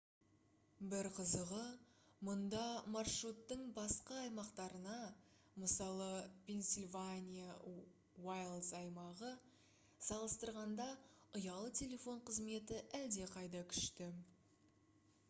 бір 0.91 1.07
қызығы 1.15 1.63
мұнда 2.27 2.61
маршруттың 2.93 3.59
басқа 3.75 4.15
аймақтарына 4.21 4.95
мысалы 5.63 6.07
пенсильвания 6.47 7.51
уайлдс 7.73 8.71
аймағы 8.79 9.31
салыстырғанда 10.07 10.87
ұялы 11.41 11.71
телефон 11.81 12.25
қызметі 12.31 12.81
әлдеқайда 13.01 13.63
күшті 13.75 14.09